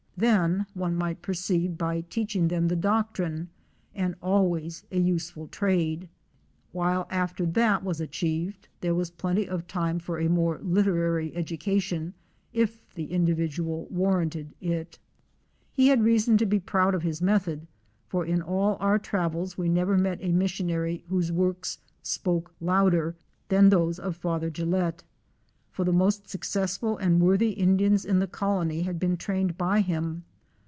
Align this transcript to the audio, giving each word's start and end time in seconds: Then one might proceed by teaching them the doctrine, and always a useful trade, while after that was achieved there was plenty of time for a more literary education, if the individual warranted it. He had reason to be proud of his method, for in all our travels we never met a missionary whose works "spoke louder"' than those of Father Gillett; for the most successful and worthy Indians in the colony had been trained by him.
Then 0.17 0.67
one 0.75 0.95
might 0.97 1.23
proceed 1.23 1.79
by 1.79 2.01
teaching 2.01 2.47
them 2.49 2.67
the 2.67 2.75
doctrine, 2.75 3.49
and 3.95 4.13
always 4.21 4.83
a 4.91 4.99
useful 4.99 5.47
trade, 5.47 6.09
while 6.71 7.07
after 7.09 7.43
that 7.43 7.83
was 7.83 7.99
achieved 7.99 8.67
there 8.81 8.93
was 8.93 9.09
plenty 9.09 9.49
of 9.49 9.65
time 9.65 9.97
for 9.97 10.19
a 10.19 10.27
more 10.29 10.59
literary 10.59 11.35
education, 11.35 12.13
if 12.53 12.87
the 12.93 13.11
individual 13.11 13.87
warranted 13.89 14.53
it. 14.61 14.99
He 15.73 15.87
had 15.87 16.03
reason 16.03 16.37
to 16.37 16.45
be 16.45 16.59
proud 16.59 16.93
of 16.93 17.01
his 17.01 17.19
method, 17.19 17.65
for 18.07 18.23
in 18.23 18.43
all 18.43 18.77
our 18.79 18.99
travels 18.99 19.57
we 19.57 19.69
never 19.69 19.97
met 19.97 20.19
a 20.21 20.31
missionary 20.33 21.03
whose 21.09 21.31
works 21.31 21.79
"spoke 22.03 22.53
louder"' 22.61 23.15
than 23.49 23.69
those 23.69 23.97
of 23.97 24.15
Father 24.17 24.51
Gillett; 24.51 25.03
for 25.73 25.85
the 25.85 25.93
most 25.93 26.27
successful 26.27 26.97
and 26.97 27.21
worthy 27.21 27.51
Indians 27.51 28.03
in 28.03 28.19
the 28.19 28.27
colony 28.27 28.81
had 28.81 28.99
been 28.99 29.15
trained 29.15 29.57
by 29.57 29.79
him. 29.79 30.21